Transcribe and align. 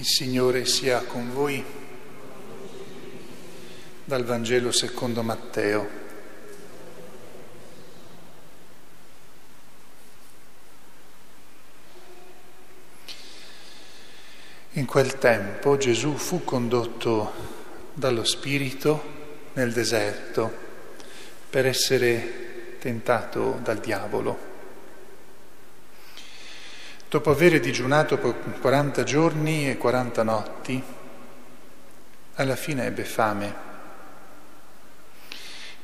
Il 0.00 0.06
Signore 0.06 0.64
sia 0.64 1.02
con 1.02 1.30
voi 1.30 1.62
dal 4.02 4.24
Vangelo 4.24 4.72
secondo 4.72 5.22
Matteo. 5.22 5.88
In 14.70 14.86
quel 14.86 15.18
tempo 15.18 15.76
Gesù 15.76 16.16
fu 16.16 16.44
condotto 16.44 17.32
dallo 17.92 18.24
Spirito 18.24 19.02
nel 19.52 19.70
deserto 19.70 20.50
per 21.50 21.66
essere 21.66 22.78
tentato 22.78 23.58
dal 23.62 23.76
diavolo. 23.76 24.49
Dopo 27.10 27.30
aver 27.30 27.58
digiunato 27.58 28.18
per 28.18 28.60
40 28.60 29.02
giorni 29.02 29.68
e 29.68 29.76
40 29.76 30.22
notti, 30.22 30.80
alla 32.34 32.54
fine 32.54 32.86
ebbe 32.86 33.02
fame. 33.02 33.54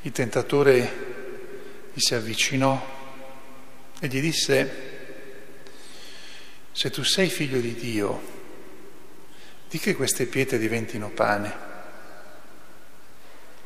Il 0.03 0.13
tentatore 0.13 1.91
gli 1.93 1.99
si 1.99 2.15
avvicinò 2.15 2.81
e 3.99 4.07
gli 4.07 4.21
disse, 4.21 4.71
se 6.71 6.91
tu 6.91 7.03
sei 7.03 7.29
figlio 7.29 7.59
di 7.59 7.75
Dio, 7.75 8.23
di 9.69 9.81
che 9.81 9.97
queste 9.97 10.27
pietre 10.27 10.59
diventino 10.59 11.11
pane? 11.11 11.55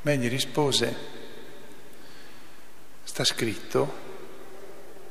Ma 0.01 0.13
egli 0.13 0.31
rispose, 0.31 0.97
sta 3.03 3.23
scritto, 3.23 4.09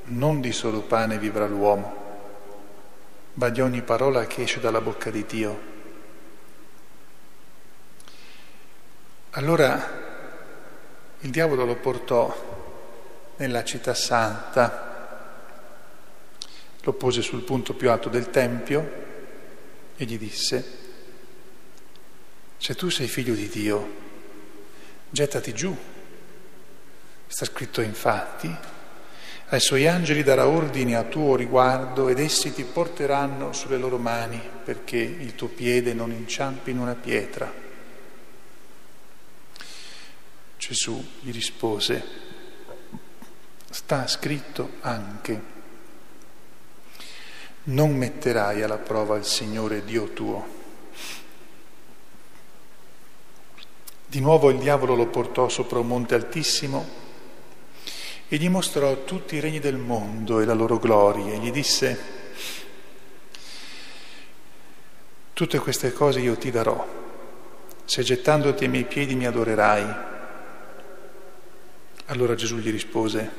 non 0.06 0.42
di 0.42 0.52
solo 0.52 0.82
pane 0.82 1.20
vivrà 1.20 1.46
l'uomo 1.46 1.99
di 3.48 3.62
ogni 3.62 3.82
parola 3.82 4.28
che 4.28 4.42
esce 4.42 4.60
dalla 4.60 4.82
bocca 4.82 5.10
di 5.10 5.26
Dio. 5.26 5.62
Allora 9.30 10.08
il 11.20 11.30
diavolo 11.30 11.64
lo 11.64 11.78
portò 11.78 12.58
nella 13.38 13.64
città 13.64 13.94
santa, 13.94 14.88
lo 16.82 16.94
pose 16.94 17.22
sul 17.22 17.44
punto 17.44 17.74
più 17.74 17.90
alto 17.90 18.10
del 18.10 18.30
Tempio 18.30 19.06
e 19.96 20.04
gli 20.04 20.18
disse, 20.18 20.78
se 22.58 22.76
tu 22.76 22.90
sei 22.90 23.08
figlio 23.08 23.34
di 23.34 23.48
Dio, 23.48 23.96
gettati 25.10 25.54
giù. 25.54 25.76
Sta 27.28 27.46
scritto 27.46 27.80
infatti, 27.80 28.54
ai 29.52 29.60
suoi 29.60 29.88
angeli 29.88 30.22
darà 30.22 30.48
ordini 30.48 30.94
a 30.94 31.04
tuo 31.04 31.36
riguardo 31.36 32.08
ed 32.08 32.20
essi 32.20 32.54
ti 32.54 32.64
porteranno 32.64 33.52
sulle 33.52 33.78
loro 33.78 33.98
mani 33.98 34.40
perché 34.64 34.98
il 34.98 35.34
tuo 35.34 35.48
piede 35.48 35.94
non 35.94 36.12
inciampi 36.12 36.70
in 36.70 36.78
una 36.78 36.94
pietra. 36.94 37.52
Gesù 40.56 41.04
gli 41.22 41.32
rispose, 41.32 42.04
sta 43.72 44.06
scritto 44.06 44.74
anche, 44.82 45.42
non 47.64 47.96
metterai 47.96 48.62
alla 48.62 48.78
prova 48.78 49.18
il 49.18 49.26
Signore 49.26 49.84
Dio 49.84 50.14
tuo. 50.14 50.58
Di 54.06 54.20
nuovo 54.20 54.52
il 54.52 54.60
diavolo 54.60 54.94
lo 54.94 55.08
portò 55.08 55.50
sopra 55.50 55.80
un 55.80 55.88
monte 55.88 56.14
altissimo 56.14 57.09
e 58.32 58.38
gli 58.38 58.48
mostrò 58.48 59.04
tutti 59.06 59.36
i 59.36 59.40
regni 59.40 59.60
del 59.60 59.78
mondo 59.78 60.40
e 60.40 60.46
la 60.46 60.54
loro 60.54 60.78
gloria 60.78 61.34
e 61.34 61.40
gli 61.40 61.52
disse, 61.52 62.00
tutte 65.34 65.58
queste 65.58 65.92
cose 65.92 66.20
io 66.20 66.38
ti 66.38 66.52
darò, 66.52 66.88
se 67.86 68.04
gettandoti 68.04 68.66
ai 68.66 68.70
miei 68.70 68.86
piedi 68.86 69.16
mi 69.16 69.26
adorerai. 69.26 70.08
Allora 72.06 72.36
Gesù 72.36 72.58
gli 72.58 72.70
rispose, 72.70 73.32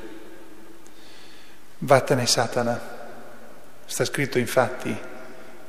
vattene 1.79 2.25
Satana, 2.25 2.99
sta 3.85 4.03
scritto 4.03 4.39
infatti, 4.39 4.89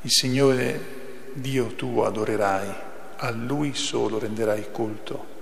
il 0.01 0.11
Signore 0.11 1.31
Dio 1.31 1.67
tuo 1.75 2.05
adorerai, 2.05 2.73
a 3.15 3.31
Lui 3.31 3.73
solo 3.73 4.19
renderai 4.19 4.69
culto. 4.69 5.32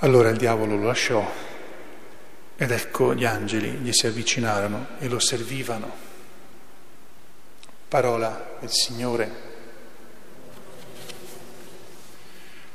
Allora 0.00 0.28
il 0.28 0.36
diavolo 0.36 0.76
lo 0.76 0.84
lasciò 0.84 1.26
ed 2.58 2.70
ecco 2.70 3.14
gli 3.14 3.24
angeli 3.24 3.70
gli 3.70 3.92
si 3.92 4.06
avvicinarono 4.06 4.88
e 4.98 5.08
lo 5.08 5.18
servivano. 5.18 5.90
Parola 7.88 8.56
del 8.60 8.70
Signore. 8.70 9.44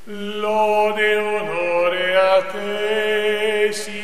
Lode 0.06 1.16
onore 1.16 2.16
a 2.16 2.44
te, 2.46 3.70
Signore. 3.72 4.01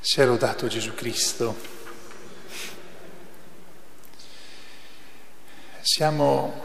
Sia 0.00 0.26
lodato 0.26 0.66
Gesù 0.66 0.94
Cristo. 0.94 1.56
Siamo, 5.80 6.64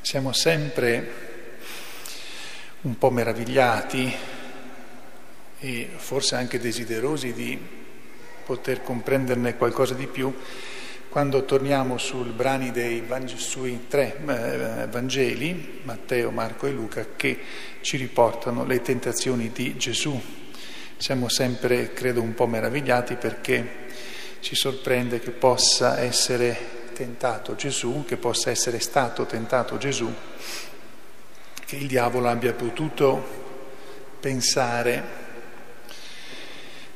siamo 0.00 0.32
sempre 0.32 1.26
un 2.82 2.96
po' 2.96 3.10
meravigliati 3.10 4.16
e 5.58 5.90
forse 5.96 6.36
anche 6.36 6.58
desiderosi 6.58 7.32
di 7.32 7.86
poter 8.48 8.82
comprenderne 8.82 9.58
qualcosa 9.58 9.92
di 9.92 10.06
più 10.06 10.34
quando 11.10 11.44
torniamo 11.44 11.98
sul 11.98 12.32
brani 12.32 12.70
dei, 12.70 13.04
sui 13.36 13.88
tre 13.88 14.16
eh, 14.26 14.86
Vangeli, 14.86 15.80
Matteo, 15.82 16.30
Marco 16.30 16.66
e 16.66 16.70
Luca, 16.70 17.08
che 17.14 17.38
ci 17.82 17.98
riportano 17.98 18.64
le 18.64 18.80
tentazioni 18.80 19.52
di 19.52 19.76
Gesù. 19.76 20.18
Siamo 20.96 21.28
sempre, 21.28 21.92
credo, 21.92 22.22
un 22.22 22.32
po' 22.32 22.46
meravigliati 22.46 23.16
perché 23.16 23.86
ci 24.40 24.54
sorprende 24.54 25.20
che 25.20 25.30
possa 25.30 25.98
essere 26.00 26.56
tentato 26.94 27.54
Gesù, 27.54 28.04
che 28.06 28.16
possa 28.16 28.48
essere 28.48 28.80
stato 28.80 29.26
tentato 29.26 29.76
Gesù, 29.76 30.10
che 31.66 31.76
il 31.76 31.86
diavolo 31.86 32.28
abbia 32.28 32.54
potuto 32.54 33.44
pensare 34.20 35.26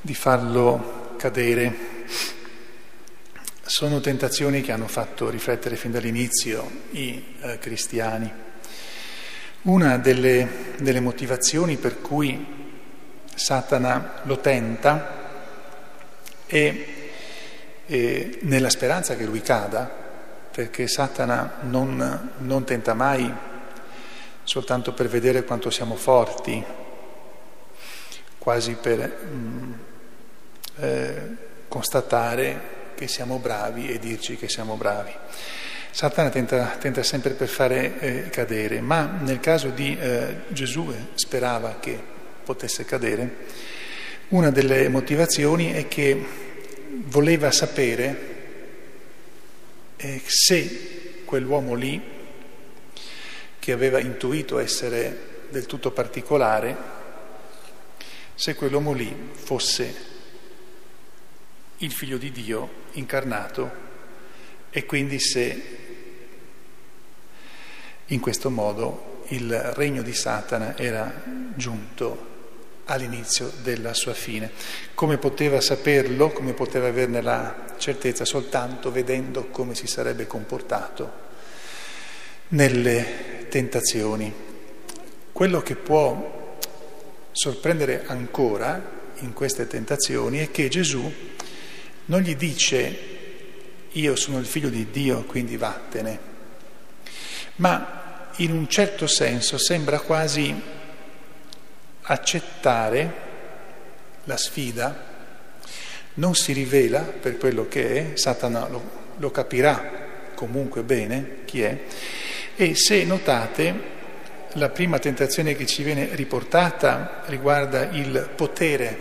di 0.00 0.14
farlo 0.14 1.01
cadere. 1.22 1.72
Sono 3.62 4.00
tentazioni 4.00 4.60
che 4.60 4.72
hanno 4.72 4.88
fatto 4.88 5.30
riflettere 5.30 5.76
fin 5.76 5.92
dall'inizio 5.92 6.68
i 6.90 7.36
eh, 7.40 7.58
cristiani. 7.60 8.28
Una 9.62 9.98
delle, 9.98 10.74
delle 10.78 10.98
motivazioni 10.98 11.76
per 11.76 12.00
cui 12.00 12.44
Satana 13.32 14.22
lo 14.24 14.40
tenta 14.40 15.20
e, 16.46 17.10
e 17.86 18.38
nella 18.40 18.68
speranza 18.68 19.14
che 19.14 19.24
lui 19.24 19.42
cada, 19.42 19.88
perché 20.50 20.88
Satana 20.88 21.58
non, 21.60 22.32
non 22.38 22.64
tenta 22.64 22.94
mai 22.94 23.32
soltanto 24.42 24.92
per 24.92 25.06
vedere 25.06 25.44
quanto 25.44 25.70
siamo 25.70 25.94
forti, 25.94 26.64
quasi 28.38 28.74
per 28.74 29.20
mm, 29.24 29.61
eh, 30.78 31.14
constatare 31.68 32.80
che 32.94 33.08
siamo 33.08 33.38
bravi 33.38 33.88
e 33.88 33.98
dirci 33.98 34.36
che 34.36 34.48
siamo 34.48 34.76
bravi. 34.76 35.12
Satana 35.90 36.30
tenta, 36.30 36.76
tenta 36.78 37.02
sempre 37.02 37.32
per 37.32 37.48
fare 37.48 37.98
eh, 37.98 38.28
cadere, 38.30 38.80
ma 38.80 39.18
nel 39.20 39.40
caso 39.40 39.68
di 39.68 39.96
eh, 39.98 40.36
Gesù 40.48 40.90
eh, 40.90 41.14
sperava 41.14 41.76
che 41.80 41.98
potesse 42.44 42.84
cadere, 42.84 43.36
una 44.28 44.50
delle 44.50 44.88
motivazioni 44.88 45.72
è 45.72 45.88
che 45.88 46.24
voleva 47.04 47.50
sapere 47.50 48.30
se 50.24 51.22
quell'uomo 51.24 51.74
lì, 51.74 52.00
che 53.58 53.72
aveva 53.72 54.00
intuito 54.00 54.58
essere 54.58 55.30
del 55.50 55.66
tutto 55.66 55.92
particolare 55.92 56.76
se 58.34 58.54
quell'uomo 58.54 58.92
lì 58.92 59.14
fosse 59.34 59.94
il 61.84 61.92
figlio 61.92 62.16
di 62.16 62.30
Dio 62.30 62.68
incarnato 62.92 63.70
e 64.70 64.86
quindi 64.86 65.18
se 65.18 65.62
in 68.06 68.20
questo 68.20 68.50
modo 68.50 69.24
il 69.28 69.52
regno 69.74 70.02
di 70.02 70.12
Satana 70.12 70.76
era 70.76 71.22
giunto 71.54 72.30
all'inizio 72.86 73.50
della 73.62 73.94
sua 73.94 74.14
fine. 74.14 74.50
Come 74.94 75.18
poteva 75.18 75.60
saperlo, 75.60 76.30
come 76.30 76.52
poteva 76.52 76.88
averne 76.88 77.22
la 77.22 77.74
certezza 77.78 78.24
soltanto 78.24 78.90
vedendo 78.90 79.46
come 79.46 79.74
si 79.74 79.86
sarebbe 79.86 80.26
comportato 80.26 81.20
nelle 82.48 83.46
tentazioni. 83.48 84.32
Quello 85.32 85.62
che 85.62 85.74
può 85.74 86.56
sorprendere 87.32 88.04
ancora 88.06 89.00
in 89.20 89.32
queste 89.32 89.66
tentazioni 89.66 90.38
è 90.38 90.50
che 90.50 90.68
Gesù 90.68 91.10
non 92.06 92.20
gli 92.20 92.34
dice 92.34 93.10
io 93.92 94.16
sono 94.16 94.38
il 94.38 94.46
figlio 94.46 94.68
di 94.68 94.88
Dio, 94.90 95.24
quindi 95.24 95.56
vattene, 95.56 96.18
ma 97.56 98.30
in 98.36 98.52
un 98.52 98.68
certo 98.68 99.06
senso 99.06 99.58
sembra 99.58 100.00
quasi 100.00 100.54
accettare 102.02 103.14
la 104.24 104.36
sfida, 104.36 105.10
non 106.14 106.34
si 106.34 106.52
rivela 106.52 107.00
per 107.00 107.36
quello 107.36 107.68
che 107.68 108.12
è, 108.12 108.16
Satana 108.16 108.68
lo, 108.68 108.82
lo 109.18 109.30
capirà 109.30 110.00
comunque 110.34 110.82
bene 110.82 111.44
chi 111.44 111.62
è, 111.62 111.78
e 112.56 112.74
se 112.74 113.04
notate 113.04 113.90
la 114.54 114.68
prima 114.68 114.98
tentazione 114.98 115.54
che 115.54 115.66
ci 115.66 115.82
viene 115.82 116.14
riportata 116.14 117.22
riguarda 117.26 117.88
il 117.90 118.30
potere, 118.34 118.96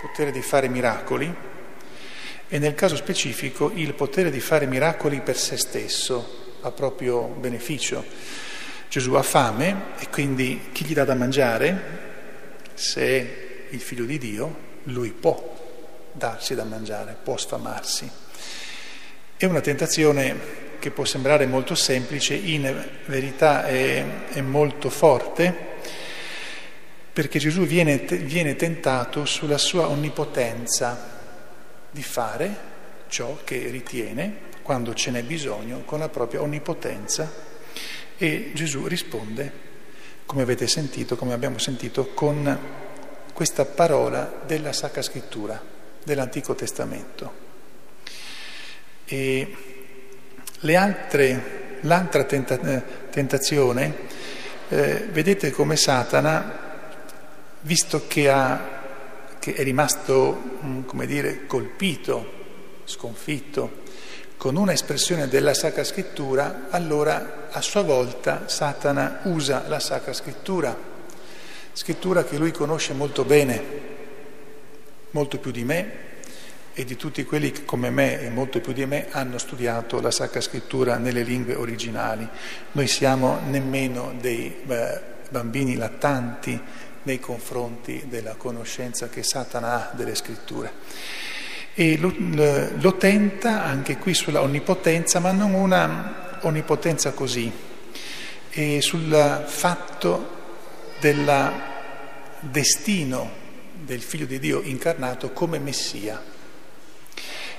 potere 0.00 0.30
di 0.30 0.40
fare 0.40 0.68
miracoli, 0.68 1.46
e 2.48 2.58
nel 2.58 2.74
caso 2.74 2.96
specifico 2.96 3.70
il 3.74 3.92
potere 3.94 4.30
di 4.30 4.40
fare 4.40 4.66
miracoli 4.66 5.20
per 5.20 5.36
se 5.36 5.56
stesso, 5.56 6.56
a 6.62 6.70
proprio 6.70 7.22
beneficio. 7.26 8.04
Gesù 8.88 9.12
ha 9.14 9.22
fame 9.22 9.92
e 9.98 10.08
quindi 10.08 10.70
chi 10.72 10.84
gli 10.84 10.94
dà 10.94 11.04
da 11.04 11.14
mangiare? 11.14 12.06
Se 12.72 13.02
è 13.02 13.66
il 13.70 13.80
figlio 13.80 14.06
di 14.06 14.18
Dio, 14.18 14.56
lui 14.84 15.10
può 15.10 15.56
darsi 16.12 16.54
da 16.54 16.64
mangiare, 16.64 17.16
può 17.22 17.36
sfamarsi. 17.36 18.10
È 19.36 19.44
una 19.44 19.60
tentazione 19.60 20.66
che 20.78 20.90
può 20.90 21.04
sembrare 21.04 21.46
molto 21.46 21.74
semplice, 21.74 22.34
in 22.34 22.88
verità 23.06 23.66
è, 23.66 24.04
è 24.30 24.40
molto 24.40 24.88
forte, 24.88 25.54
perché 27.12 27.38
Gesù 27.38 27.66
viene, 27.66 27.98
viene 27.98 28.56
tentato 28.56 29.26
sulla 29.26 29.58
sua 29.58 29.88
onnipotenza 29.88 31.17
di 31.90 32.02
fare 32.02 32.76
ciò 33.08 33.38
che 33.44 33.68
ritiene 33.68 34.46
quando 34.62 34.94
ce 34.94 35.10
n'è 35.10 35.22
bisogno 35.22 35.82
con 35.84 35.98
la 35.98 36.08
propria 36.08 36.42
onnipotenza 36.42 37.46
e 38.20 38.50
Gesù 38.52 38.86
risponde, 38.86 39.66
come 40.26 40.42
avete 40.42 40.66
sentito, 40.66 41.16
come 41.16 41.32
abbiamo 41.32 41.58
sentito, 41.58 42.08
con 42.08 42.58
questa 43.32 43.64
parola 43.64 44.42
della 44.44 44.72
Sacra 44.72 45.02
Scrittura, 45.02 45.62
dell'Antico 46.02 46.56
Testamento. 46.56 47.46
E 49.04 49.56
altre, 50.74 51.78
l'altra 51.82 52.24
tenta, 52.24 52.58
tentazione, 52.58 53.94
eh, 54.68 55.06
vedete 55.12 55.52
come 55.52 55.76
Satana, 55.76 56.66
visto 57.60 58.08
che, 58.08 58.28
ha, 58.28 58.77
che 59.52 59.54
è 59.54 59.64
rimasto, 59.64 60.58
mm, 60.62 60.82
come 60.84 61.06
dire, 61.06 61.46
colpito, 61.46 62.36
sconfitto, 62.84 63.86
con 64.36 64.56
una 64.56 64.72
espressione 64.72 65.26
della 65.26 65.54
Sacra 65.54 65.84
Scrittura, 65.84 66.66
allora 66.70 67.48
a 67.50 67.60
sua 67.60 67.82
volta 67.82 68.46
Satana 68.46 69.20
usa 69.24 69.64
la 69.66 69.80
Sacra 69.80 70.12
Scrittura, 70.12 70.76
scrittura 71.72 72.24
che 72.24 72.36
lui 72.36 72.52
conosce 72.52 72.92
molto 72.92 73.24
bene, 73.24 73.62
molto 75.10 75.38
più 75.38 75.50
di 75.50 75.64
me 75.64 76.06
e 76.74 76.84
di 76.84 76.96
tutti 76.96 77.24
quelli 77.24 77.50
che 77.50 77.64
come 77.64 77.90
me 77.90 78.20
e 78.20 78.30
molto 78.30 78.60
più 78.60 78.72
di 78.72 78.86
me 78.86 79.08
hanno 79.10 79.38
studiato 79.38 80.00
la 80.00 80.10
Sacra 80.10 80.40
Scrittura 80.40 80.98
nelle 80.98 81.22
lingue 81.22 81.54
originali. 81.54 82.28
Noi 82.72 82.86
siamo 82.86 83.40
nemmeno 83.46 84.14
dei 84.20 84.54
eh, 84.68 85.00
bambini 85.30 85.74
lattanti 85.74 86.60
nei 87.04 87.20
confronti 87.20 88.04
della 88.08 88.34
conoscenza 88.34 89.08
che 89.08 89.22
Satana 89.22 89.90
ha 89.90 89.94
delle 89.94 90.14
scritture. 90.14 90.72
E 91.74 91.96
lo, 91.96 92.12
lo 92.16 92.96
tenta 92.96 93.64
anche 93.64 93.98
qui 93.98 94.14
sulla 94.14 94.42
onnipotenza, 94.42 95.20
ma 95.20 95.32
non 95.32 95.54
una 95.54 96.38
onnipotenza 96.42 97.12
così, 97.12 97.50
e 98.50 98.80
sul 98.80 99.44
fatto 99.46 100.36
del 101.00 101.52
destino 102.40 103.46
del 103.72 104.02
figlio 104.02 104.26
di 104.26 104.38
Dio 104.38 104.60
incarnato 104.62 105.32
come 105.32 105.58
Messia 105.58 106.36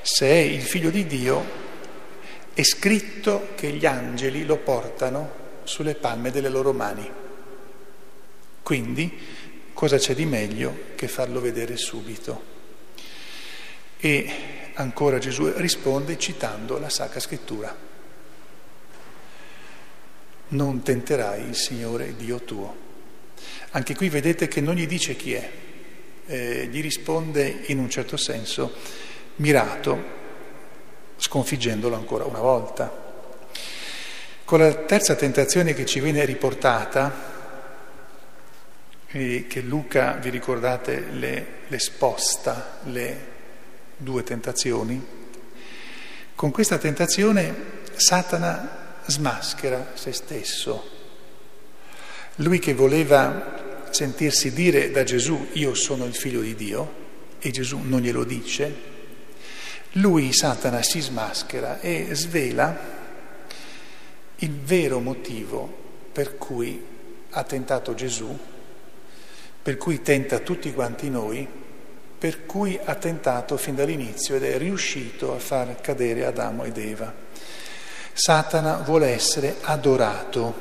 se 0.01 0.27
è 0.27 0.37
il 0.37 0.61
figlio 0.61 0.89
di 0.89 1.05
Dio, 1.05 1.67
è 2.53 2.63
scritto 2.63 3.49
che 3.55 3.69
gli 3.69 3.85
angeli 3.85 4.45
lo 4.45 4.57
portano 4.57 5.37
sulle 5.63 5.95
palme 5.95 6.31
delle 6.31 6.49
loro 6.49 6.73
mani. 6.73 7.09
Quindi 8.69 9.11
cosa 9.73 9.97
c'è 9.97 10.13
di 10.13 10.25
meglio 10.25 10.91
che 10.93 11.07
farlo 11.07 11.41
vedere 11.41 11.75
subito? 11.75 12.43
E 13.97 14.31
ancora 14.75 15.17
Gesù 15.17 15.51
risponde 15.55 16.19
citando 16.19 16.77
la 16.77 16.87
Sacra 16.87 17.19
Scrittura. 17.19 17.75
Non 20.49 20.83
tenterai 20.83 21.47
il 21.47 21.55
Signore 21.55 22.15
Dio 22.15 22.41
tuo. 22.41 22.75
Anche 23.71 23.95
qui 23.95 24.07
vedete 24.07 24.47
che 24.47 24.61
non 24.61 24.75
gli 24.75 24.85
dice 24.85 25.15
chi 25.15 25.33
è, 25.33 25.51
eh, 26.27 26.67
gli 26.67 26.83
risponde 26.83 27.61
in 27.65 27.79
un 27.79 27.89
certo 27.89 28.17
senso 28.17 28.71
mirato, 29.37 30.03
sconfiggendolo 31.17 31.95
ancora 31.95 32.25
una 32.25 32.41
volta. 32.41 33.07
Con 34.45 34.59
la 34.59 34.75
terza 34.75 35.15
tentazione 35.15 35.73
che 35.73 35.87
ci 35.87 35.99
viene 35.99 36.23
riportata, 36.23 37.28
e 39.11 39.45
che 39.47 39.61
Luca, 39.61 40.13
vi 40.13 40.29
ricordate, 40.29 40.99
le, 41.11 41.47
le 41.67 41.79
sposta, 41.79 42.79
le 42.83 43.27
due 43.97 44.23
tentazioni, 44.23 45.03
con 46.35 46.51
questa 46.51 46.77
tentazione 46.77 47.77
Satana 47.95 49.01
smaschera 49.05 49.91
se 49.95 50.13
stesso. 50.13 50.97
Lui 52.35 52.59
che 52.59 52.73
voleva 52.73 53.87
sentirsi 53.89 54.53
dire 54.53 54.91
da 54.91 55.03
Gesù 55.03 55.47
io 55.53 55.73
sono 55.73 56.05
il 56.05 56.15
figlio 56.15 56.41
di 56.41 56.55
Dio, 56.55 57.07
e 57.39 57.51
Gesù 57.51 57.79
non 57.79 58.01
glielo 58.01 58.23
dice, 58.23 58.97
lui, 59.93 60.31
Satana, 60.33 60.83
si 60.83 60.99
smaschera 60.99 61.79
e 61.79 62.09
svela 62.11 62.97
il 64.37 64.51
vero 64.51 64.99
motivo 64.99 65.77
per 66.11 66.37
cui 66.37 66.81
ha 67.31 67.43
tentato 67.43 67.95
Gesù, 67.95 68.37
per 69.69 69.77
cui 69.77 70.01
tenta 70.01 70.39
tutti 70.39 70.73
quanti 70.73 71.11
noi, 71.11 71.47
per 72.17 72.47
cui 72.47 72.79
ha 72.83 72.95
tentato 72.95 73.55
fin 73.55 73.75
dall'inizio 73.75 74.33
ed 74.33 74.43
è 74.43 74.57
riuscito 74.57 75.31
a 75.31 75.37
far 75.37 75.79
cadere 75.79 76.25
Adamo 76.25 76.63
ed 76.63 76.75
Eva. 76.75 77.13
Satana 78.11 78.77
vuole 78.77 79.09
essere 79.09 79.57
adorato, 79.61 80.55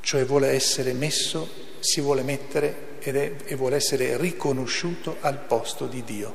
cioè 0.00 0.24
vuole 0.24 0.48
essere 0.48 0.92
messo, 0.92 1.48
si 1.78 2.00
vuole 2.00 2.24
mettere 2.24 2.98
è, 2.98 3.32
e 3.44 3.54
vuole 3.54 3.76
essere 3.76 4.16
riconosciuto 4.16 5.18
al 5.20 5.38
posto 5.38 5.86
di 5.86 6.02
Dio 6.02 6.34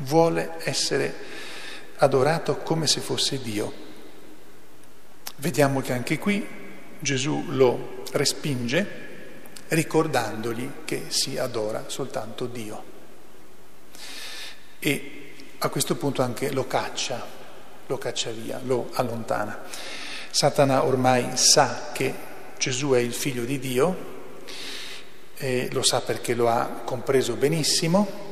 vuole 0.00 0.56
essere 0.64 1.14
adorato 1.96 2.58
come 2.58 2.86
se 2.86 3.00
fosse 3.00 3.40
Dio. 3.40 3.72
Vediamo 5.36 5.80
che 5.80 5.94
anche 5.94 6.18
qui 6.18 6.46
Gesù 6.98 7.42
lo 7.48 8.04
respinge 8.12 9.01
ricordandogli 9.72 10.70
che 10.84 11.06
si 11.08 11.38
adora 11.38 11.84
soltanto 11.86 12.46
Dio. 12.46 12.90
E 14.78 15.34
a 15.58 15.68
questo 15.68 15.96
punto 15.96 16.22
anche 16.22 16.52
lo 16.52 16.66
caccia, 16.66 17.24
lo 17.86 17.98
caccia 17.98 18.30
via, 18.30 18.60
lo 18.64 18.90
allontana. 18.94 19.62
Satana 20.30 20.84
ormai 20.84 21.36
sa 21.36 21.90
che 21.92 22.14
Gesù 22.58 22.90
è 22.90 22.98
il 22.98 23.12
figlio 23.12 23.44
di 23.44 23.58
Dio, 23.58 24.10
e 25.36 25.68
lo 25.72 25.82
sa 25.82 26.00
perché 26.00 26.34
lo 26.34 26.48
ha 26.48 26.82
compreso 26.84 27.34
benissimo, 27.34 28.30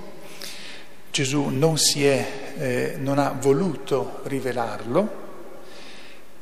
Gesù 1.10 1.48
non, 1.48 1.76
è, 1.96 2.26
eh, 2.56 2.94
non 2.98 3.18
ha 3.18 3.34
voluto 3.38 4.20
rivelarlo 4.24 5.28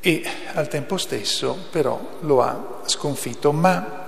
e 0.01 0.23
al 0.53 0.69
tempo 0.69 0.99
stesso 0.99 1.57
però 1.71 2.19
lo 2.21 2.43
ha 2.43 2.83
sconfitto, 2.85 3.53
ma 3.53 4.08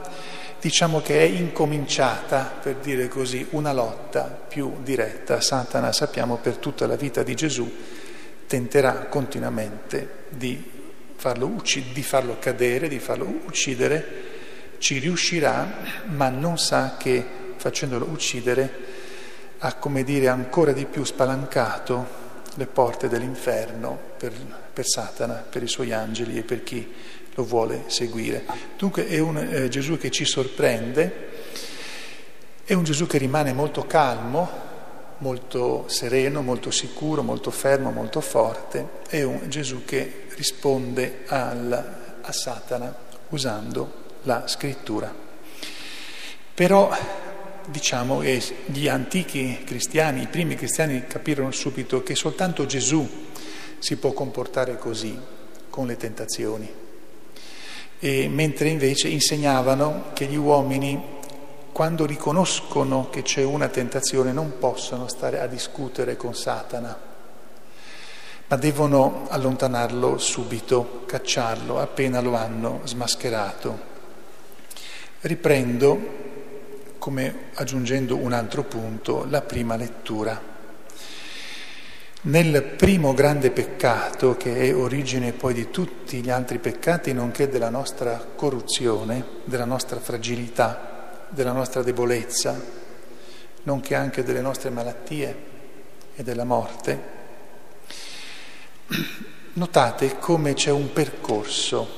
diciamo 0.61 1.00
che 1.00 1.19
è 1.19 1.25
incominciata, 1.25 2.59
per 2.62 2.76
dire 2.76 3.09
così, 3.09 3.47
una 3.50 3.73
lotta 3.73 4.25
più 4.25 4.83
diretta. 4.83 5.40
Satana, 5.40 5.93
sappiamo, 5.93 6.37
per 6.37 6.57
tutta 6.57 6.87
la 6.87 6.97
vita 6.97 7.23
di 7.23 7.35
Gesù 7.35 7.71
tenterà 8.47 9.07
continuamente 9.07 10.26
di 10.29 10.62
farlo, 11.17 11.47
ucc- 11.47 11.93
di 11.93 12.02
farlo 12.02 12.37
cadere, 12.38 12.88
di 12.88 12.99
farlo 12.99 13.26
uccidere, 13.26 14.29
ci 14.79 14.99
riuscirà, 14.99 15.73
ma 16.07 16.29
non 16.29 16.59
sa 16.59 16.97
che 16.99 17.25
facendolo 17.57 18.07
uccidere 18.07 18.99
ha, 19.59 19.75
come 19.75 20.05
dire, 20.05 20.29
ancora 20.29 20.73
di 20.73 20.87
più 20.87 21.05
spalancato 21.05 22.19
le 22.55 22.67
porte 22.67 23.09
dell'inferno 23.09 23.99
per, 24.17 24.33
per 24.73 24.87
Satana, 24.87 25.35
per 25.35 25.62
i 25.62 25.69
suoi 25.69 25.93
angeli 25.93 26.38
e 26.38 26.43
per 26.43 26.62
chi 26.62 26.93
lo 27.40 27.44
vuole 27.44 27.85
seguire. 27.87 28.44
Dunque 28.76 29.06
è 29.06 29.18
un 29.18 29.37
eh, 29.37 29.68
Gesù 29.68 29.97
che 29.99 30.11
ci 30.11 30.25
sorprende, 30.25 31.28
è 32.64 32.75
un 32.75 32.85
Gesù 32.85 33.06
che 33.06 33.18
rimane 33.18 33.52
molto 33.52 33.87
calmo, 33.87 34.68
molto 35.18 35.85
sereno, 35.88 36.42
molto 36.42 36.70
sicuro, 36.70 37.23
molto 37.23 37.50
fermo, 37.50 37.90
molto 37.90 38.20
forte, 38.20 38.88
è 39.09 39.23
un 39.23 39.49
Gesù 39.49 39.85
che 39.85 40.26
risponde 40.37 41.23
al, 41.26 42.20
a 42.20 42.32
Satana 42.32 42.94
usando 43.30 44.09
la 44.23 44.47
scrittura. 44.47 45.12
Però 46.54 46.94
diciamo 47.66 48.18
che 48.18 48.42
gli 48.66 48.88
antichi 48.88 49.62
cristiani, 49.64 50.23
i 50.23 50.26
primi 50.26 50.56
cristiani 50.56 51.06
capirono 51.06 51.50
subito 51.52 52.02
che 52.02 52.14
soltanto 52.14 52.66
Gesù 52.66 53.09
si 53.78 53.97
può 53.97 54.12
comportare 54.12 54.76
così 54.76 55.18
con 55.70 55.87
le 55.87 55.97
tentazioni. 55.97 56.88
E 58.02 58.28
mentre 58.28 58.71
invece 58.71 59.09
insegnavano 59.09 60.07
che 60.14 60.25
gli 60.25 60.37
uomini, 60.37 61.19
quando 61.71 62.07
riconoscono 62.07 63.09
che 63.11 63.21
c'è 63.21 63.45
una 63.45 63.69
tentazione, 63.69 64.33
non 64.33 64.54
possono 64.59 65.07
stare 65.07 65.38
a 65.38 65.47
discutere 65.47 66.16
con 66.16 66.35
Satana, 66.35 66.99
ma 68.47 68.57
devono 68.57 69.26
allontanarlo 69.28 70.16
subito, 70.16 71.02
cacciarlo 71.07 71.78
appena 71.78 72.21
lo 72.21 72.35
hanno 72.35 72.80
smascherato. 72.85 73.78
Riprendo, 75.21 75.99
come 76.97 77.50
aggiungendo 77.54 78.16
un 78.16 78.33
altro 78.33 78.64
punto, 78.64 79.26
la 79.28 79.42
prima 79.42 79.76
lettura. 79.76 80.50
Nel 82.23 82.62
primo 82.62 83.15
grande 83.15 83.50
peccato, 83.50 84.37
che 84.37 84.55
è 84.55 84.75
origine 84.75 85.33
poi 85.33 85.55
di 85.55 85.71
tutti 85.71 86.21
gli 86.21 86.29
altri 86.29 86.59
peccati, 86.59 87.15
nonché 87.15 87.49
della 87.49 87.71
nostra 87.71 88.23
corruzione, 88.37 89.25
della 89.45 89.65
nostra 89.65 89.99
fragilità, 90.00 91.27
della 91.31 91.53
nostra 91.53 91.83
debolezza, 91.83 92.61
nonché 93.62 93.95
anche 93.95 94.23
delle 94.23 94.43
nostre 94.43 94.69
malattie 94.69 95.35
e 96.15 96.23
della 96.23 96.45
morte, 96.45 97.03
notate 99.55 100.19
come 100.19 100.53
c'è 100.53 100.71
un 100.71 100.93
percorso, 100.93 101.89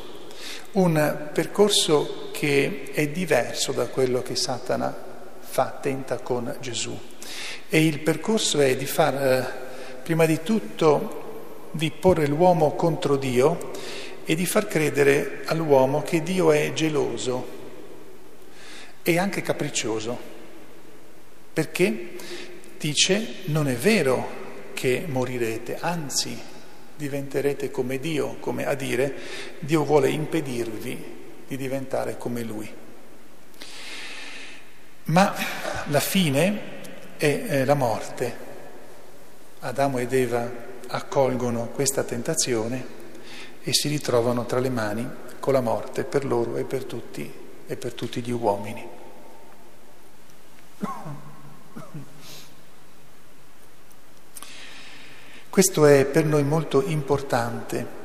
un 0.72 1.30
percorso 1.32 2.28
che 2.30 2.90
è 2.92 3.08
diverso 3.08 3.72
da 3.72 3.88
quello 3.88 4.22
che 4.22 4.36
Satana 4.36 4.94
fa, 5.40 5.78
tenta 5.82 6.18
con 6.18 6.56
Gesù. 6.60 6.96
E 7.68 7.84
il 7.84 7.98
percorso 7.98 8.60
è 8.60 8.76
di 8.76 8.86
far 8.86 9.14
eh, 9.14 9.61
prima 10.02 10.26
di 10.26 10.42
tutto 10.42 11.20
di 11.72 11.90
porre 11.90 12.26
l'uomo 12.26 12.74
contro 12.74 13.16
Dio 13.16 13.70
e 14.24 14.34
di 14.34 14.46
far 14.46 14.66
credere 14.66 15.42
all'uomo 15.46 16.02
che 16.02 16.22
Dio 16.22 16.52
è 16.52 16.72
geloso 16.72 17.60
e 19.02 19.18
anche 19.18 19.42
capriccioso, 19.42 20.18
perché? 21.52 22.10
Dice 22.78 23.34
non 23.46 23.68
è 23.68 23.74
vero 23.74 24.40
che 24.74 25.04
morirete, 25.06 25.78
anzi 25.80 26.36
diventerete 26.96 27.70
come 27.70 27.98
Dio, 27.98 28.36
come 28.38 28.66
a 28.66 28.74
dire 28.74 29.14
Dio 29.60 29.84
vuole 29.84 30.10
impedirvi 30.10 31.20
di 31.48 31.56
diventare 31.56 32.16
come 32.16 32.42
Lui. 32.42 32.70
Ma 35.04 35.34
la 35.86 36.00
fine 36.00 36.60
è 37.16 37.64
la 37.64 37.74
morte 37.74 38.50
Adamo 39.64 39.98
ed 39.98 40.12
Eva 40.12 40.50
accolgono 40.88 41.68
questa 41.68 42.02
tentazione 42.02 42.84
e 43.62 43.72
si 43.72 43.86
ritrovano 43.86 44.44
tra 44.44 44.58
le 44.58 44.70
mani 44.70 45.08
con 45.38 45.52
la 45.52 45.60
morte 45.60 46.02
per 46.02 46.24
loro 46.24 46.56
e 46.56 46.64
per 46.64 46.82
tutti, 46.82 47.32
e 47.64 47.76
per 47.76 47.92
tutti 47.92 48.20
gli 48.20 48.32
uomini. 48.32 48.84
Questo 55.48 55.86
è 55.86 56.06
per 56.06 56.24
noi 56.24 56.42
molto 56.42 56.82
importante. 56.84 58.00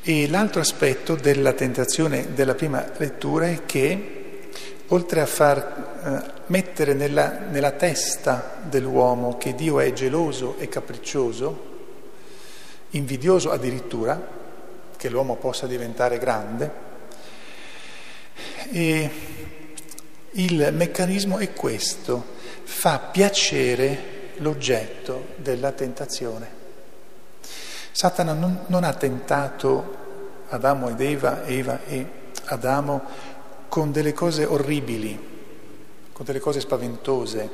E 0.00 0.26
l'altro 0.26 0.62
aspetto 0.62 1.16
della 1.16 1.52
tentazione 1.52 2.32
della 2.32 2.54
prima 2.54 2.92
lettura 2.96 3.48
è 3.48 3.66
che 3.66 4.17
oltre 4.88 5.20
a 5.20 5.26
far 5.26 6.00
eh, 6.02 6.42
mettere 6.46 6.94
nella, 6.94 7.38
nella 7.50 7.72
testa 7.72 8.56
dell'uomo 8.62 9.36
che 9.36 9.54
Dio 9.54 9.80
è 9.80 9.92
geloso 9.92 10.56
e 10.58 10.68
capriccioso, 10.68 11.66
invidioso 12.90 13.50
addirittura, 13.50 14.36
che 14.96 15.08
l'uomo 15.08 15.36
possa 15.36 15.66
diventare 15.66 16.18
grande, 16.18 16.86
e 18.70 19.10
il 20.32 20.70
meccanismo 20.72 21.38
è 21.38 21.52
questo, 21.52 22.36
fa 22.64 22.98
piacere 22.98 24.16
l'oggetto 24.36 25.28
della 25.36 25.72
tentazione. 25.72 26.56
Satana 27.92 28.32
non, 28.32 28.64
non 28.66 28.84
ha 28.84 28.94
tentato 28.94 29.96
Adamo 30.48 30.88
ed 30.90 31.00
Eva, 31.00 31.44
Eva 31.44 31.80
e 31.84 32.06
Adamo 32.44 33.02
con 33.78 33.92
delle 33.92 34.12
cose 34.12 34.44
orribili, 34.44 35.16
con 36.12 36.24
delle 36.26 36.40
cose 36.40 36.58
spaventose, 36.58 37.48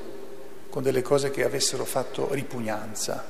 con 0.71 0.83
delle 0.83 1.03
cose 1.03 1.31
che 1.31 1.45
avessero 1.45 1.85
fatto 1.85 2.33
ripugnanza, 2.33 3.23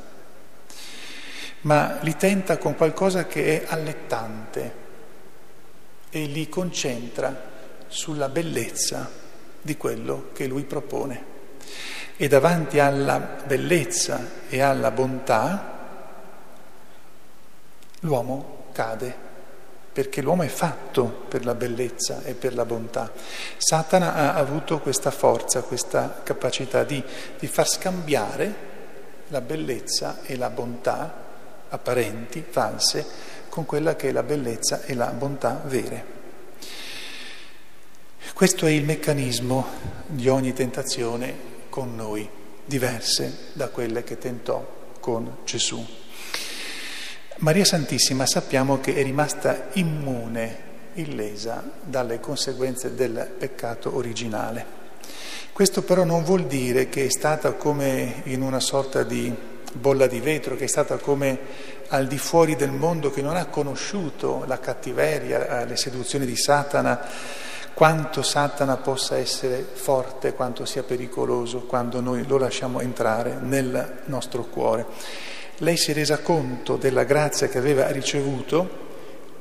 ma 1.63 1.99
li 2.03 2.15
tenta 2.17 2.57
con 2.57 2.77
qualcosa 2.77 3.27
che 3.27 3.63
è 3.63 3.67
allettante 3.67 4.75
e 6.09 6.25
li 6.27 6.49
concentra 6.49 7.51
sulla 7.89 8.29
bellezza 8.29 9.11
di 9.61 9.77
quello 9.77 10.29
che 10.33 10.47
lui 10.47 10.63
propone. 10.63 11.25
E 12.17 12.29
davanti 12.29 12.79
alla 12.79 13.19
bellezza 13.19 14.47
e 14.49 14.61
alla 14.61 14.93
bontà 14.93 15.99
l'uomo 18.03 18.67
cade 18.71 19.33
perché 19.95 20.21
l'uomo 20.21 20.43
è 20.43 20.49
fatto 20.49 21.05
per 21.05 21.45
la 21.45 21.55
bellezza 21.55 22.23
e 22.25 22.35
per 22.35 22.53
la 22.53 22.65
bontà. 22.65 23.13
Satana 23.57 24.15
ha 24.15 24.35
avuto 24.35 24.81
questa 24.81 25.13
forza, 25.13 25.63
questa 25.63 26.21
capacità 26.25 26.83
di, 26.83 27.01
di 27.39 27.47
far 27.47 27.69
scambiare 27.69 28.73
la 29.29 29.41
bellezza 29.41 30.19
e 30.25 30.37
la 30.37 30.51
bontà 30.51 31.23
apparenti, 31.69 32.45
false, 32.49 33.07
con 33.49 33.67
quella 33.67 33.95
che 33.95 34.09
è 34.09 34.13
la 34.13 34.25
bellezza 34.25 34.83
e 34.83 34.95
la 34.95 35.07
bontà 35.07 35.63
vere. 35.65 36.05
Questo 38.35 38.67
è 38.67 38.71
il 38.71 38.83
meccanismo 38.83 39.65
di 40.07 40.29
ogni 40.29 40.53
tentazione 40.53 41.53
con 41.69 41.95
noi, 41.95 42.29
diverse 42.65 43.51
da 43.53 43.69
quelle 43.69 44.03
che 44.03 44.19
tentò 44.19 44.67
con 44.99 45.37
Gesù. 45.45 46.04
Maria 47.45 47.67
Santissima 47.67 48.25
sappiamo 48.25 48.81
che 48.81 48.95
è 48.95 49.03
rimasta 49.03 49.67
immune, 49.73 50.57
illesa 50.95 51.63
dalle 51.83 52.19
conseguenze 52.19 52.95
del 52.95 53.33
peccato 53.37 53.95
originale. 53.95 54.65
Questo 55.53 55.83
però 55.83 56.05
non 56.05 56.25
vuol 56.25 56.47
dire 56.47 56.89
che 56.89 57.05
è 57.05 57.11
stata 57.11 57.53
come 57.53 58.23
in 58.25 58.41
una 58.41 58.61
sorta 58.61 59.03
di 59.03 59.31
bolla 59.75 60.07
di 60.07 60.21
vetro, 60.21 60.57
che 60.57 60.65
è 60.65 60.69
stata 60.69 60.97
come 60.97 61.39
al 61.89 62.07
di 62.07 62.17
fuori 62.17 62.57
del 62.57 62.71
mondo, 62.71 63.11
che 63.11 63.21
non 63.21 63.37
ha 63.37 63.45
conosciuto 63.45 64.45
la 64.47 64.59
cattiveria, 64.59 65.67
le 65.67 65.77
seduzioni 65.77 66.25
di 66.25 66.37
Satana, 66.37 66.99
quanto 67.75 68.23
Satana 68.23 68.79
possa 68.79 69.19
essere 69.19 69.63
forte, 69.71 70.33
quanto 70.33 70.65
sia 70.65 70.83
pericoloso 70.83 71.65
quando 71.65 72.01
noi 72.01 72.27
lo 72.27 72.39
lasciamo 72.39 72.81
entrare 72.81 73.37
nel 73.39 74.01
nostro 74.07 74.45
cuore 74.45 75.33
lei 75.59 75.77
si 75.77 75.93
è 75.93 75.95
resa 75.95 76.19
conto 76.19 76.77
della 76.77 77.05
grazia 77.05 77.49
che 77.49 77.59
aveva 77.59 77.89
ricevuto 77.91 78.83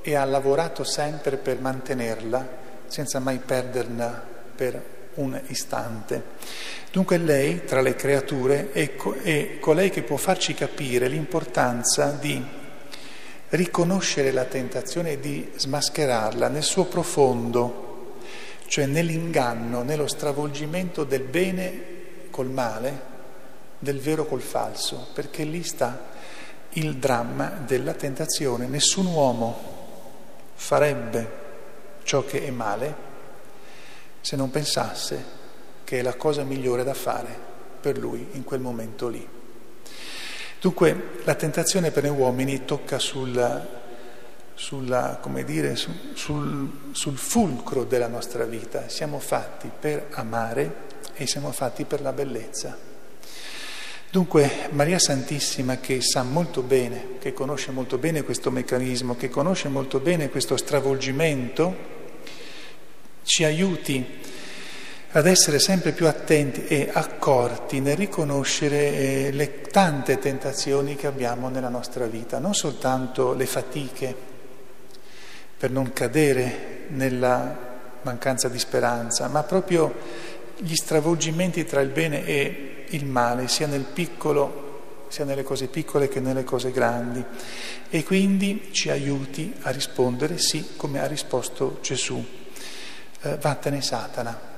e 0.01 0.15
ha 0.15 0.25
lavorato 0.25 0.83
sempre 0.83 1.37
per 1.37 1.59
mantenerla 1.59 2.61
senza 2.87 3.19
mai 3.19 3.39
perderla 3.39 4.23
per 4.55 4.91
un 5.15 5.39
istante. 5.47 6.21
Dunque 6.91 7.17
lei, 7.17 7.65
tra 7.65 7.81
le 7.81 7.95
creature, 7.95 8.71
è, 8.71 8.95
co- 8.95 9.15
è 9.15 9.57
colei 9.59 9.89
che 9.89 10.03
può 10.03 10.17
farci 10.17 10.53
capire 10.53 11.07
l'importanza 11.07 12.11
di 12.11 12.43
riconoscere 13.49 14.31
la 14.31 14.45
tentazione 14.45 15.13
e 15.13 15.19
di 15.19 15.51
smascherarla 15.55 16.47
nel 16.47 16.63
suo 16.63 16.85
profondo, 16.85 18.17
cioè 18.67 18.85
nell'inganno, 18.85 19.81
nello 19.81 20.07
stravolgimento 20.07 21.03
del 21.03 21.21
bene 21.21 21.81
col 22.29 22.49
male, 22.49 23.11
del 23.83 23.99
vero 23.99 24.25
col 24.25 24.41
falso, 24.41 25.09
perché 25.13 25.43
lì 25.43 25.61
sta 25.61 26.11
il 26.71 26.95
dramma 26.95 27.49
della 27.49 27.93
tentazione. 27.93 28.65
Nessun 28.65 29.05
uomo 29.05 29.71
farebbe 30.55 31.41
ciò 32.03 32.25
che 32.25 32.45
è 32.45 32.49
male 32.49 33.11
se 34.21 34.35
non 34.35 34.49
pensasse 34.49 35.41
che 35.83 35.99
è 35.99 36.01
la 36.01 36.15
cosa 36.15 36.43
migliore 36.43 36.83
da 36.83 36.93
fare 36.93 37.51
per 37.79 37.97
lui 37.97 38.29
in 38.31 38.43
quel 38.43 38.61
momento 38.61 39.09
lì. 39.09 39.27
Dunque 40.61 41.09
la 41.25 41.35
tentazione 41.35 41.91
per 41.91 42.03
noi 42.03 42.17
uomini 42.17 42.63
tocca 42.63 42.97
sul, 42.97 43.67
sulla, 44.53 45.19
dire, 45.43 45.75
sul, 45.75 46.71
sul 46.93 47.17
fulcro 47.17 47.83
della 47.83 48.07
nostra 48.07 48.45
vita. 48.45 48.87
Siamo 48.87 49.19
fatti 49.19 49.69
per 49.77 50.07
amare 50.11 50.91
e 51.15 51.27
siamo 51.27 51.51
fatti 51.51 51.83
per 51.83 52.01
la 52.01 52.13
bellezza. 52.13 52.91
Dunque 54.13 54.69
Maria 54.69 54.99
Santissima 54.99 55.77
che 55.77 55.99
sa 56.01 56.21
molto 56.21 56.61
bene, 56.61 57.17
che 57.17 57.33
conosce 57.33 57.71
molto 57.71 57.97
bene 57.97 58.21
questo 58.21 58.51
meccanismo, 58.51 59.15
che 59.15 59.27
conosce 59.27 59.69
molto 59.69 59.99
bene 59.99 60.29
questo 60.29 60.55
stravolgimento, 60.55 61.75
ci 63.23 63.43
aiuti 63.43 64.05
ad 65.13 65.25
essere 65.25 65.57
sempre 65.57 65.93
più 65.93 66.07
attenti 66.07 66.67
e 66.67 66.91
accorti 66.93 67.79
nel 67.79 67.95
riconoscere 67.95 68.77
eh, 68.77 69.31
le 69.31 69.61
tante 69.61 70.19
tentazioni 70.19 70.95
che 70.95 71.07
abbiamo 71.07 71.49
nella 71.49 71.69
nostra 71.69 72.05
vita, 72.05 72.37
non 72.37 72.53
soltanto 72.53 73.33
le 73.33 73.47
fatiche 73.47 74.15
per 75.57 75.71
non 75.71 75.91
cadere 75.91 76.85
nella 76.89 77.71
mancanza 78.03 78.47
di 78.47 78.59
speranza, 78.59 79.27
ma 79.27 79.41
proprio 79.41 79.91
gli 80.57 80.75
stravolgimenti 80.75 81.65
tra 81.65 81.81
il 81.81 81.89
bene 81.89 82.25
e 82.25 82.85
il 82.89 83.05
male, 83.05 83.47
sia 83.47 83.67
nel 83.67 83.83
piccolo, 83.83 85.05
sia 85.07 85.25
nelle 85.25 85.43
cose 85.43 85.67
piccole 85.67 86.07
che 86.07 86.19
nelle 86.19 86.43
cose 86.43 86.71
grandi. 86.71 87.23
E 87.89 88.03
quindi 88.03 88.69
ci 88.71 88.89
aiuti 88.89 89.53
a 89.61 89.71
rispondere 89.71 90.37
sì, 90.37 90.73
come 90.75 90.99
ha 90.99 91.07
risposto 91.07 91.79
Gesù. 91.81 92.23
Eh, 93.21 93.37
vattene 93.37 93.81
Satana 93.81 94.51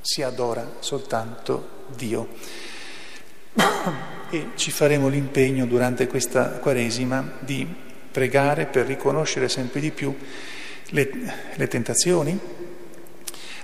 si 0.00 0.22
adora 0.22 0.76
soltanto 0.80 1.84
Dio. 1.94 2.28
E 4.30 4.48
ci 4.54 4.70
faremo 4.70 5.08
l'impegno 5.08 5.66
durante 5.66 6.06
questa 6.06 6.58
Quaresima 6.58 7.38
di 7.40 7.66
pregare 8.10 8.66
per 8.66 8.86
riconoscere 8.86 9.48
sempre 9.48 9.80
di 9.80 9.90
più 9.90 10.16
le, 10.90 11.10
le 11.54 11.68
tentazioni, 11.68 12.38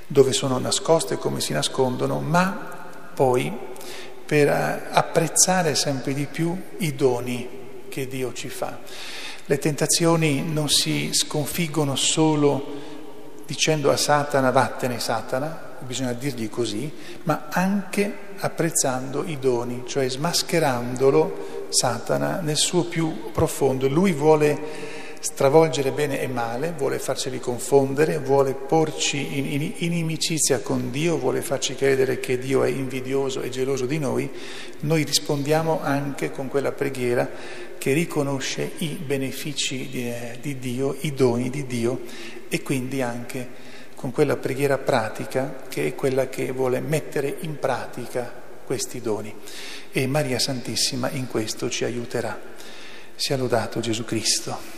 dove 0.09 0.33
sono 0.33 0.59
nascoste 0.59 1.15
e 1.15 1.19
come 1.19 1.41
si 1.41 1.53
nascondono, 1.53 2.19
ma 2.19 2.77
poi 3.15 3.57
per 4.27 4.89
apprezzare 4.91 5.75
sempre 5.75 6.15
di 6.15 6.27
più 6.27 6.61
i 6.79 6.95
doni 6.95 7.49
che 7.89 8.09
Dio 8.09 8.33
ci 8.33 8.49
fa. 8.49 8.79
Le 9.45 9.59
tentazioni 9.59 10.43
non 10.43 10.69
si 10.69 11.11
sconfiggono 11.13 11.95
solo 11.97 12.97
dicendo 13.47 13.91
a 13.91 13.97
Satana 13.97 14.51
vattene 14.51 14.99
Satana, 14.99 15.77
bisogna 15.81 16.13
dirgli 16.13 16.51
così, 16.51 16.93
ma 17.23 17.47
anche 17.51 18.27
apprezzando 18.39 19.25
i 19.25 19.39
doni, 19.39 19.85
cioè 19.87 20.09
smascherandolo 20.09 21.67
Satana 21.71 22.41
nel 22.41 22.57
suo 22.57 22.85
più 22.85 23.31
profondo. 23.33 23.89
Lui 23.89 24.13
vuole 24.13 24.97
stravolgere 25.21 25.91
bene 25.91 26.21
e 26.21 26.29
male, 26.29 26.73
vuole 26.77 26.99
farceli 26.99 27.41
confondere, 27.41 28.19
vuole 28.19 28.55
porci 28.55 29.39
in, 29.39 29.63
in, 29.63 29.73
inimicizia 29.79 30.61
con 30.61 30.91
Dio, 30.91 31.19
vuole 31.19 31.43
farci 31.43 31.75
credere 31.75 32.21
che 32.21 32.39
Dio 32.39 32.63
è 32.63 32.69
invidioso 32.69 33.41
e 33.41 33.51
geloso 33.51 33.87
di 33.87 33.99
noi, 33.99 34.31
noi 34.81 35.03
rispondiamo 35.03 35.81
anche 35.83 36.31
con 36.31 36.49
quella 36.49 36.73
preghiera 36.73 37.29
che 37.79 37.93
riconosce 37.93 38.73
i 38.79 38.99
benefici 39.05 39.89
di, 39.89 40.13
di 40.41 40.59
Dio, 40.59 40.97
i 41.01 41.13
doni 41.15 41.51
di 41.51 41.67
Dio 41.67 42.01
e 42.49 42.63
quindi 42.63 43.03
anche 43.03 43.67
con 43.95 44.13
quella 44.13 44.37
preghiera 44.37 44.79
pratica 44.79 45.63
che 45.69 45.89
è 45.89 45.95
quella 45.95 46.29
che 46.29 46.53
vuole 46.53 46.81
mettere 46.81 47.39
in 47.41 47.59
pratica 47.59 48.33
questi 48.65 49.01
doni. 49.01 49.35
E 49.91 50.07
Maria 50.07 50.39
Santissima 50.39 51.11
in 51.11 51.27
questo 51.27 51.69
ci 51.69 51.85
aiuterà. 51.85 52.39
Sia 53.17 53.37
lodato 53.37 53.81
Gesù 53.81 54.05
Cristo. 54.05 54.78